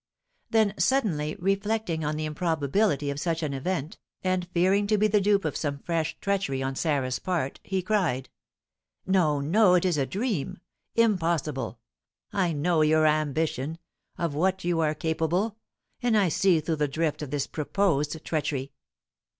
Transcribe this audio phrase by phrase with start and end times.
[0.49, 5.21] Then, suddenly reflecting on the improbability of such an event, and fearing to be the
[5.21, 8.27] dupe of some fresh treachery on Sarah's part, he cried,
[9.05, 10.57] "No, no, it is a dream!
[10.95, 11.77] Impossible!
[12.33, 13.77] I know your ambition
[14.17, 15.57] of what you are capable
[16.01, 18.71] and I see through the drift of this proposed treachery!"